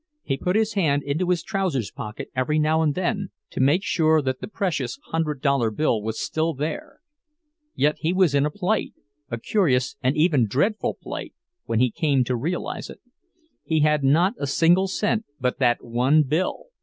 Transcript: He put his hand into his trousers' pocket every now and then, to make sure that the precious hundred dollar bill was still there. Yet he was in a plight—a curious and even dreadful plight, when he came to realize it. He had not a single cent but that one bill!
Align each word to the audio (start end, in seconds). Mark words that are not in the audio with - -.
He 0.23 0.35
put 0.35 0.55
his 0.55 0.73
hand 0.73 1.03
into 1.03 1.29
his 1.29 1.43
trousers' 1.43 1.91
pocket 1.91 2.31
every 2.35 2.57
now 2.57 2.81
and 2.81 2.95
then, 2.95 3.29
to 3.51 3.59
make 3.59 3.83
sure 3.83 4.19
that 4.19 4.39
the 4.41 4.47
precious 4.47 4.97
hundred 5.11 5.43
dollar 5.43 5.69
bill 5.69 6.01
was 6.01 6.19
still 6.19 6.55
there. 6.55 7.01
Yet 7.75 7.97
he 7.99 8.11
was 8.11 8.33
in 8.33 8.43
a 8.43 8.49
plight—a 8.49 9.37
curious 9.41 9.97
and 10.01 10.17
even 10.17 10.47
dreadful 10.47 10.97
plight, 10.99 11.35
when 11.65 11.79
he 11.79 11.91
came 11.91 12.23
to 12.23 12.35
realize 12.35 12.89
it. 12.89 12.99
He 13.63 13.81
had 13.81 14.03
not 14.03 14.33
a 14.39 14.47
single 14.47 14.87
cent 14.87 15.23
but 15.39 15.59
that 15.59 15.83
one 15.83 16.23
bill! 16.23 16.69